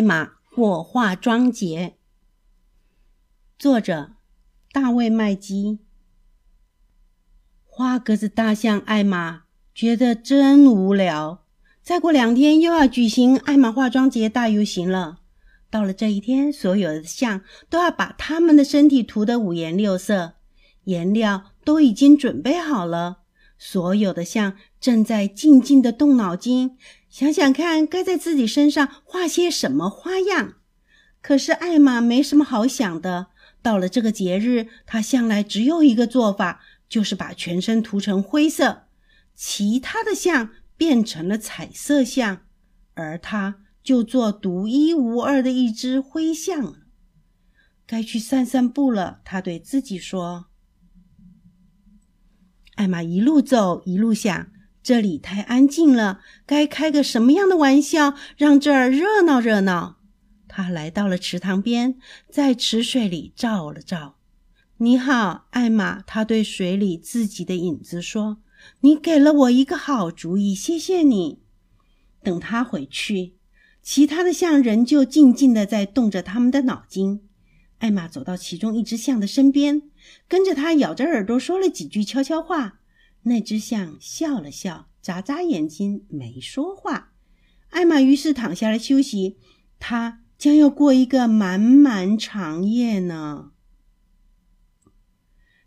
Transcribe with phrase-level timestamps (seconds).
[0.00, 1.98] 艾玛或化妆节。
[3.58, 4.12] 作者：
[4.72, 5.80] 大卫·麦基。
[7.66, 9.42] 花格子大象艾玛
[9.74, 11.44] 觉得真无聊。
[11.82, 15.18] 再过两天又要举行艾玛化妆节大游行了。
[15.68, 20.36] 到了这一天，所有的象都要把他们的身体涂得五颜六色，
[20.84, 23.19] 颜料都已经准备好了。
[23.62, 26.78] 所有的象正在静静的动脑筋，
[27.10, 30.54] 想想看该在自己身上画些什么花样。
[31.20, 33.26] 可是艾玛没什么好想的。
[33.60, 38.84] 到了这个节日，她向来只有一个做法，就是把全身涂成灰色。
[39.34, 42.40] 其他的象变成了彩色象，
[42.94, 46.76] 而她就做独一无二的一只灰象。
[47.86, 50.46] 该去散散步了，她对自己说。
[52.80, 54.46] 艾玛一路走一路想，
[54.82, 59.98] 这里太安静了，该开个什么样的玩笑，让这儿热闹热闹？
[60.48, 61.98] 他来到了池塘边，
[62.30, 64.16] 在池水里照了照。
[64.80, 68.38] “你好，艾玛。”他对水里自己的影子说
[68.80, 71.42] ，“你给了我一个好主意，谢谢你。”
[72.24, 73.34] 等他回去，
[73.82, 77.20] 其他的象仍旧静静的在动着他们的脑筋。
[77.80, 79.82] 艾玛走到其中一只象的身边，
[80.28, 82.80] 跟着他咬着耳朵说了几句悄悄话。
[83.22, 87.12] 那只象笑了笑，眨眨眼睛，没说话。
[87.70, 89.38] 艾玛于是躺下来休息。
[89.78, 93.52] 他将要过一个漫漫长夜呢。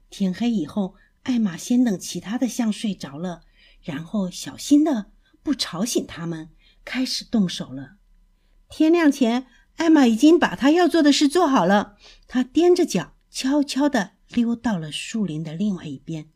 [0.09, 3.41] 天黑以后，艾玛先等其他的象睡着了，
[3.81, 5.11] 然后小心的
[5.41, 6.49] 不吵醒他们，
[6.83, 7.97] 开始动手了。
[8.69, 9.47] 天亮前。
[9.77, 11.97] 艾玛已经把她要做的事做好了。
[12.27, 16.29] 她踮着脚，悄悄地溜到了树林的另外一边，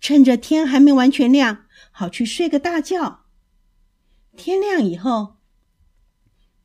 [0.00, 3.24] 趁着天还没完全亮，好去睡个大觉。
[4.36, 5.36] 天亮以后，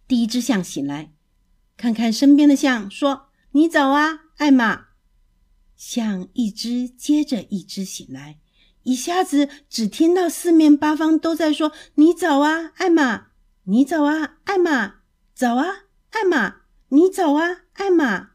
[0.07, 1.13] 第一只象醒来，
[1.77, 4.87] 看看身边的象，说：“你早啊，艾玛。”
[5.77, 8.39] 象一只接着一只醒来，
[8.83, 13.27] 一下子只听到四面八方都在说：“你早啊，艾玛！
[13.63, 14.95] 你早啊，艾玛！
[15.33, 18.30] 早啊！”艾玛，你早啊，艾玛！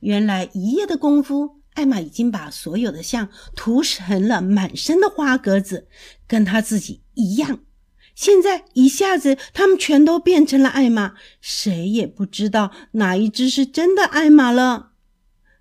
[0.00, 5.86] 原来一夜的功夫，艾玛已经把所有的象涂成了满身的花格子，
[6.26, 7.60] 跟她自己一样。
[8.14, 14.90] 现在一下子，他们全都变成了艾玛，谁也不知道哪一只是真的艾玛了。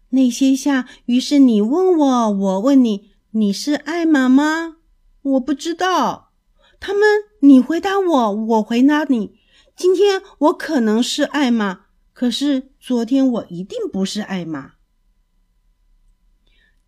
[0.10, 4.78] 那些象，于是你问我，我问你，你是艾玛吗？
[5.22, 6.32] 我不知道。
[6.80, 7.02] 他们，
[7.42, 9.36] 你回答我，我回答你。
[9.76, 11.82] 今天我可能是艾玛，
[12.20, 14.74] 可是昨天我一定不是艾玛。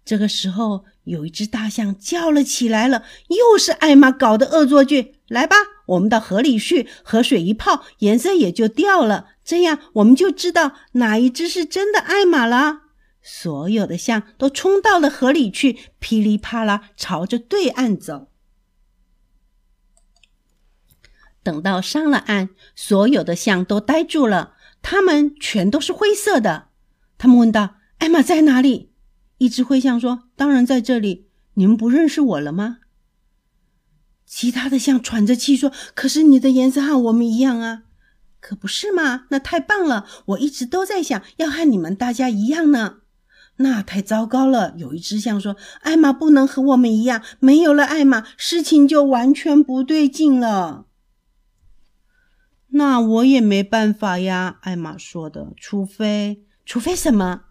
[0.03, 5.21] 这个时候，有一只大象叫了起来了，又是艾玛搞的恶作剧。
[5.29, 5.55] 来吧，
[5.85, 12.81] 我们到河里去，河水一泡，颜色也就掉了，这样我们就知道哪一只是真的艾玛了。
[13.21, 18.27] 所有的象都冲到了河里去，噼里啪啦朝着对岸走。
[21.41, 26.69] 等到上了岸，所有的象都呆住了，它们全都是灰色的。
[27.17, 28.91] 他们问道：“艾玛在哪里？”
[29.37, 31.27] 一只灰象说：“当然在这里。
[31.55, 32.79] 你们不认识我了吗？”
[34.25, 37.83] 其他的象喘着气说：“可是你的颜色和我们一样啊，
[38.39, 39.25] 可不是吗？
[39.29, 40.05] 那太棒了！
[40.27, 42.97] 我一直都在想要和你们大家一样呢。
[43.57, 50.85] 那太糟糕了。”有一只象说：“艾玛不能和我们一样，没有了艾玛，事情就完全不对劲了。”
[52.73, 55.53] 那我也没办法呀，艾玛说的。
[55.57, 57.43] 除非，除非什么？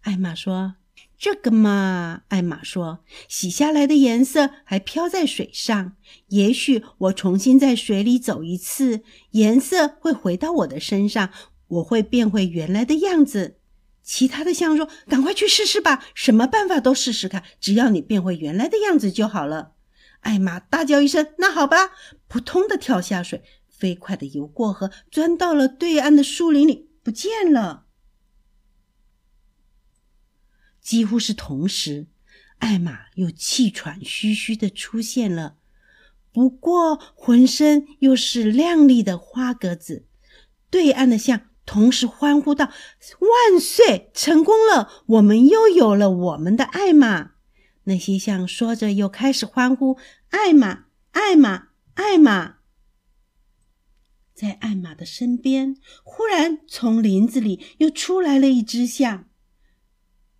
[0.00, 0.76] 艾玛说
[1.18, 5.96] ：“这个嘛。”艾玛说：“洗下来的颜色还飘在水上，
[6.28, 11.30] 也许我重新在水里走一次，颜色会回到我的身上，
[11.68, 13.58] 我会变回原来的样子。”
[14.02, 19.72] 其他的象说：“赶快去试试吧，什么办法都试试看，只要你变回原来的样子就好了。”
[20.20, 21.90] 艾玛大叫一声：“那好吧！”
[22.28, 23.42] 扑通的跳下水。
[23.84, 27.84] 飞快的游过河，钻到了对岸的树林里，不见了。
[30.80, 32.06] 几乎是同时，
[32.60, 35.58] 艾玛又气喘吁吁的出现了，
[36.32, 40.06] 不过浑身又是亮丽的花格子。
[40.70, 42.70] 对岸的象同时欢呼道
[43.20, 44.10] ：“万岁！
[44.14, 45.04] 成功了！
[45.08, 47.32] 我们又有了我们的艾玛！”
[47.84, 49.98] 那些象说着，又开始欢呼
[50.32, 52.60] ：“艾玛，艾玛，艾玛！”
[54.34, 59.28] 在艾玛的身边，忽然从林子里又出来了一只象。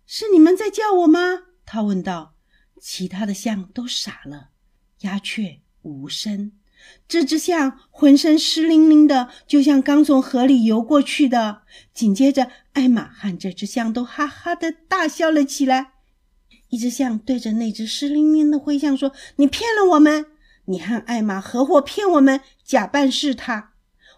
[0.05, 1.43] 是你们在叫我吗？
[1.65, 2.35] 他问道。
[2.81, 4.49] 其他的象都傻了。
[4.99, 6.51] 鸦雀无声，
[7.07, 11.63] 这只象浑身湿淋淋的，就像刚从河里游过去的。
[11.93, 15.93] 紧接着，艾玛和这只象都哈哈的大笑了起来。
[16.69, 20.27] 一只象对着那只湿淋淋的灰象说：“你骗了我们！
[20.65, 23.74] 你和艾玛合伙骗我们，假扮是他。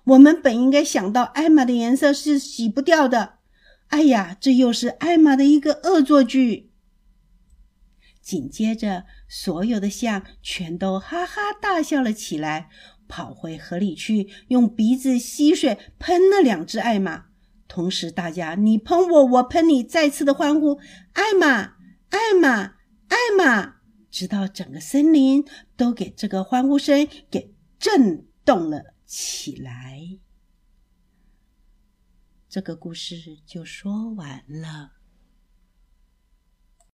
[0.08, 3.40] 我们本应该想到艾玛的颜色是洗不掉的。
[3.88, 6.72] 哎呀，这又是艾玛的一个恶作剧。”
[8.22, 12.70] 紧接着，所有的象全都哈哈大笑了起来，
[13.08, 17.26] 跑回河里去，用鼻子吸水喷了两只艾玛。
[17.68, 20.80] 同时，大家你喷我，我喷你，再次的欢呼
[21.14, 21.76] ：“艾玛，
[22.10, 22.76] 艾玛，
[23.08, 23.76] 艾玛！”
[24.10, 25.46] 直到整个森林
[25.76, 30.20] 都给这个欢呼声给震动了起来。
[32.48, 34.97] 这个故事就说完了。